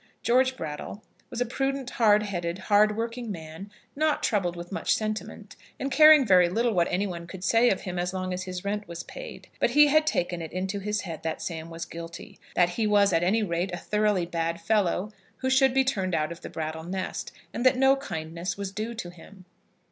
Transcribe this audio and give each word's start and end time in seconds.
George 0.23 0.57
Brattle 0.57 1.03
was 1.29 1.41
a 1.41 1.45
prudent, 1.45 1.87
hard 1.91 2.23
headed, 2.23 2.57
hard 2.57 2.97
working 2.97 3.31
man, 3.31 3.69
not 3.95 4.23
troubled 4.23 4.55
with 4.55 4.71
much 4.71 4.95
sentiment, 4.95 5.55
and 5.79 5.91
caring 5.91 6.25
very 6.25 6.49
little 6.49 6.73
what 6.73 6.87
any 6.89 7.05
one 7.05 7.27
could 7.27 7.43
say 7.43 7.69
of 7.69 7.81
him 7.81 7.99
as 7.99 8.11
long 8.11 8.33
as 8.33 8.45
his 8.45 8.65
rent 8.65 8.87
was 8.87 9.03
paid; 9.03 9.47
but 9.59 9.69
he 9.69 9.89
had 9.89 10.07
taken 10.07 10.41
it 10.41 10.51
into 10.51 10.79
his 10.79 11.01
head 11.01 11.21
that 11.21 11.39
Sam 11.39 11.69
was 11.69 11.85
guilty, 11.85 12.39
that 12.55 12.69
he 12.69 12.87
was 12.87 13.13
at 13.13 13.21
any 13.21 13.43
rate 13.43 13.71
a 13.75 13.77
thoroughly 13.77 14.25
bad 14.25 14.59
fellow 14.59 15.11
who 15.37 15.51
should 15.51 15.71
be 15.71 15.83
turned 15.83 16.15
out 16.15 16.31
of 16.31 16.41
the 16.41 16.49
Brattle 16.49 16.83
nest, 16.83 17.31
and 17.53 17.63
that 17.63 17.77
no 17.77 17.95
kindness 17.97 18.57
was 18.57 18.71
due 18.71 18.95
to 18.95 19.11
him. 19.11 19.45